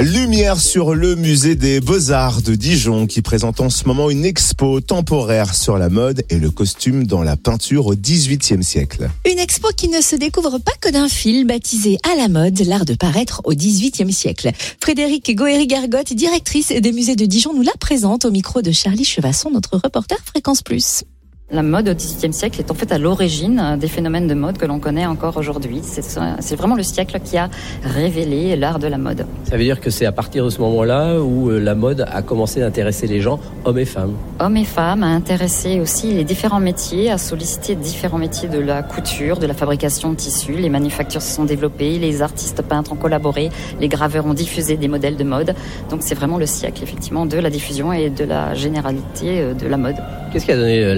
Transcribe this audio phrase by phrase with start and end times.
[0.00, 4.80] Lumière sur le musée des Beaux-Arts de Dijon qui présente en ce moment une expo
[4.80, 9.10] temporaire sur la mode et le costume dans la peinture au XVIIIe siècle.
[9.30, 12.86] Une expo qui ne se découvre pas que d'un fil baptisé à la mode, l'art
[12.86, 14.52] de paraître au XVIIIe siècle.
[14.82, 19.50] Frédéric Goéry-Gargotte, directrice des musées de Dijon, nous la présente au micro de Charlie Chevasson,
[19.50, 21.04] notre reporter Fréquence Plus.
[21.52, 24.66] La mode au XVIIIe siècle est en fait à l'origine des phénomènes de mode que
[24.66, 25.80] l'on connaît encore aujourd'hui.
[25.82, 27.50] C'est vraiment le siècle qui a
[27.82, 29.26] révélé l'art de la mode.
[29.42, 32.22] Ça veut dire que c'est à partir de ce moment-là où euh, la mode a
[32.22, 34.14] commencé à intéresser les gens, hommes et femmes.
[34.38, 38.84] Hommes et femmes, à intéresser aussi les différents métiers, à solliciter différents métiers de la
[38.84, 40.54] couture, de la fabrication de tissus.
[40.54, 44.86] Les manufactures se sont développées, les artistes peintres ont collaboré, les graveurs ont diffusé des
[44.86, 45.56] modèles de mode.
[45.90, 49.66] Donc c'est vraiment le siècle effectivement de la diffusion et de la généralité euh, de
[49.66, 49.96] la mode.
[50.32, 50.94] Qu'est-ce qui a donné euh,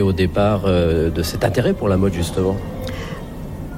[0.00, 2.56] au départ euh, de cet intérêt pour la mode justement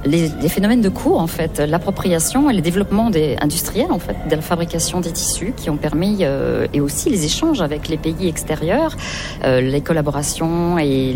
[0.04, 4.34] les, phénomènes de cours, en fait, l'appropriation et le développement des industriels, en fait, de
[4.34, 8.28] la fabrication des tissus qui ont permis, euh, et aussi les échanges avec les pays
[8.28, 8.96] extérieurs,
[9.44, 11.14] euh, les collaborations et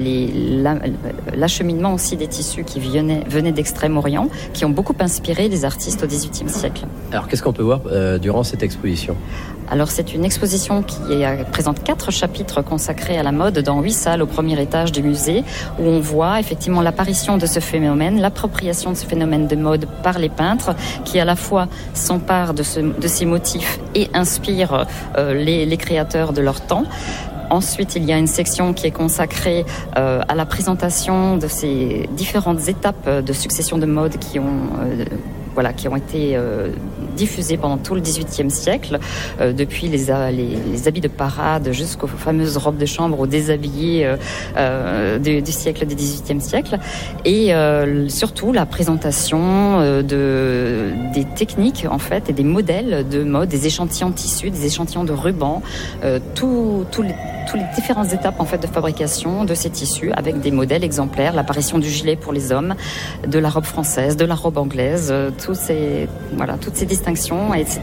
[1.34, 6.06] l'acheminement aussi des tissus qui venaient, venaient d'Extrême-Orient, qui ont beaucoup inspiré les artistes au
[6.06, 6.84] XVIIIe siècle.
[7.12, 9.16] Alors, qu'est-ce qu'on peut voir euh, durant cette exposition?
[9.72, 11.00] Alors c'est une exposition qui
[11.50, 15.44] présente quatre chapitres consacrés à la mode dans huit salles au premier étage du musée
[15.78, 20.18] où on voit effectivement l'apparition de ce phénomène, l'appropriation de ce phénomène de mode par
[20.18, 26.34] les peintres qui à la fois s'emparent de, ces motifs et inspirent euh, les, créateurs
[26.34, 26.84] de leur temps.
[27.48, 29.64] Ensuite, il y a une section qui est consacrée
[29.96, 34.44] euh, à la présentation de ces différentes étapes de succession de mode qui ont
[34.80, 35.04] euh,
[35.96, 36.68] été euh,
[37.12, 38.98] diffusés pendant tout le XVIIIe siècle,
[39.40, 44.14] euh, depuis les, les, habits de parade jusqu'aux fameuses robes de chambre, aux déshabillés
[44.56, 46.78] euh, du, du, siècle du XVIIIe siècle,
[47.24, 47.52] et
[48.08, 54.10] surtout la présentation de, des techniques en fait et des modèles de mode, des échantillons
[54.10, 55.62] de tissus, des échantillons de rubans,
[56.34, 57.14] tout, tout les
[57.46, 61.34] toutes les différentes étapes en fait de fabrication de ces tissus avec des modèles exemplaires,
[61.34, 62.74] l'apparition du gilet pour les hommes,
[63.26, 67.52] de la robe française, de la robe anglaise, euh, tous ces, voilà, toutes ces distinctions
[67.54, 67.80] et ces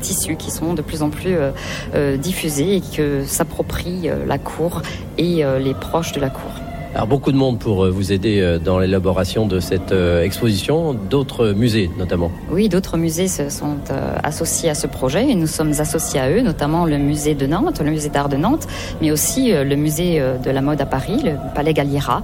[0.00, 1.50] tissus qui sont de plus en plus euh,
[1.94, 4.82] euh, diffusés et que s'approprient la cour
[5.18, 6.61] et les proches de la cour.
[6.94, 10.92] Alors beaucoup de monde pour euh, vous aider euh, dans l'élaboration de cette euh, exposition,
[10.92, 12.30] d'autres musées notamment.
[12.50, 13.78] Oui, d'autres musées se sont
[14.22, 17.80] associés à ce projet et nous sommes associés à eux, notamment le musée de Nantes,
[17.80, 18.66] le musée d'art de Nantes,
[19.00, 22.22] mais aussi le musée de la mode à Paris, le Palais Galliera,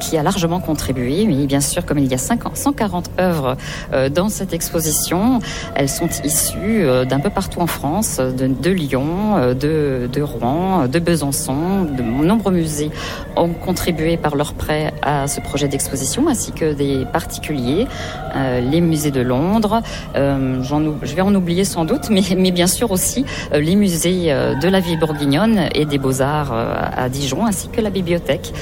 [0.00, 1.26] qui a largement contribué.
[1.26, 3.56] Mais bien sûr, comme il y a 140 œuvres
[4.12, 5.40] dans cette exposition,
[5.74, 11.84] elles sont issues d'un peu partout en France, de, Lyon, de, de Rouen, de Besançon,
[11.84, 12.90] de nombreux musées
[13.36, 17.86] ont contribué par leur prêt à ce projet d'exposition, ainsi que des particuliers,
[18.36, 19.82] euh, les musées de Londres.
[20.14, 24.04] Euh, je vais en oublier sans doute, mais, mais bien sûr aussi euh, les musées
[24.24, 28.52] de la vie bourguignonne et des beaux-arts à Dijon, ainsi que la bibliothèque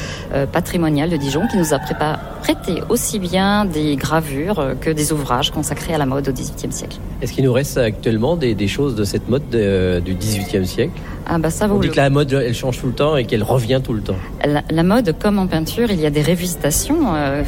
[0.53, 5.95] patrimoniale de Dijon qui nous a prêté aussi bien des gravures que des ouvrages consacrés
[5.95, 6.99] à la mode au XVIIIe siècle.
[7.21, 11.01] Est-ce qu'il nous reste actuellement des, des choses de cette mode du XVIIIe siècle?
[11.27, 13.43] Ah bah ça On dit que la mode, elle change tout le temps et qu'elle
[13.43, 14.17] revient tout le temps.
[14.45, 17.43] La, mode, comme en peinture, il y a des révisitations euh,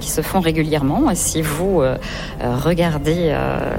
[0.00, 1.04] qui se font régulièrement.
[1.14, 1.96] Si vous euh,
[2.42, 3.34] euh, regardez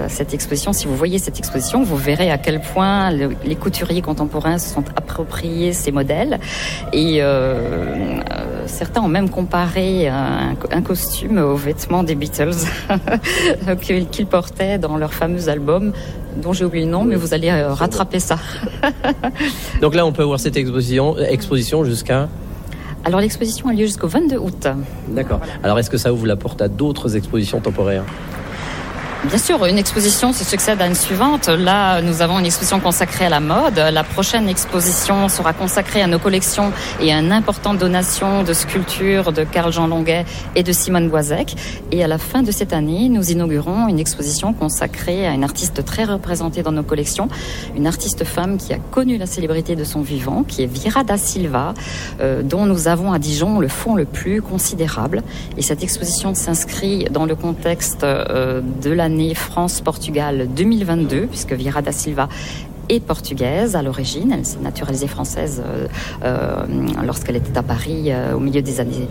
[0.08, 4.58] cette exposition, si vous voyez cette exposition, vous verrez à quel point les couturiers contemporains
[4.58, 6.40] se sont appropriés ces modèles.
[6.94, 7.22] Et
[8.66, 12.56] certains ont même comparé un, un costume aux vêtements des Beatles
[14.12, 15.94] qu'ils portaient dans leur fameux album
[16.42, 18.38] dont j'ai oublié le nom, mais vous allez rattraper ça.
[19.82, 22.30] Donc là, on peut voir cette exposition, exposition jusqu'à
[23.06, 24.68] alors l'exposition a lieu jusqu'au 22 août.
[25.10, 25.40] D'accord.
[25.64, 28.04] Alors est-ce que ça ouvre la porte à d'autres expositions temporaires?
[29.26, 31.50] Bien sûr, une exposition se succède à une suivante.
[31.50, 33.76] Là, nous avons une exposition consacrée à la mode.
[33.76, 36.72] La prochaine exposition sera consacrée à nos collections
[37.02, 40.24] et à une importante donation de sculptures de Carl-Jean Longuet
[40.56, 41.54] et de Simone Boisec.
[41.92, 45.84] Et à la fin de cette année, nous inaugurons une exposition consacrée à une artiste
[45.84, 47.28] très représentée dans nos collections,
[47.76, 51.18] une artiste femme qui a connu la célébrité de son vivant, qui est Vira da
[51.18, 51.74] Silva,
[52.22, 55.24] euh, dont nous avons à Dijon le fond le plus considérable.
[55.58, 61.92] Et cette exposition s'inscrit dans le contexte euh, de la France-Portugal 2022, puisque Vira da
[61.92, 62.30] Silva
[62.90, 64.32] est portugaise à l'origine.
[64.32, 65.88] Elle s'est naturalisée française euh,
[66.24, 66.66] euh,
[67.06, 69.08] lorsqu'elle était à Paris euh, au milieu des années,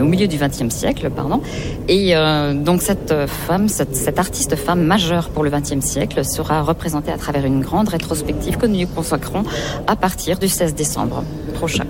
[0.00, 1.40] au milieu du XXe siècle, pardon.
[1.88, 2.14] Et
[2.54, 7.18] donc cette femme, cette, cette, artiste femme majeure pour le XXe siècle, sera représentée à
[7.18, 9.42] travers une grande rétrospective que nous consacrons
[9.86, 11.24] à partir du 16 décembre
[11.54, 11.86] prochain.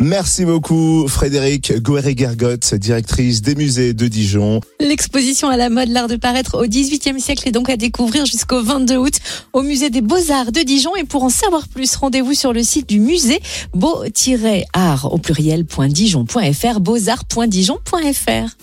[0.00, 4.60] Merci beaucoup Frédéric Goeré-Gergot, directrice des musées de Dijon.
[4.78, 8.62] L'exposition à la mode, l'art de paraître au XVIIIe siècle est donc à découvrir jusqu'au
[8.62, 9.14] 22 août
[9.52, 10.94] au musée des Beaux-Arts de Dijon.
[10.94, 13.40] Et pour en savoir plus, rendez-vous sur le site du musée
[13.74, 18.58] beau-art au pluriel.dijon.fr, beaux-arts.dijon.fr.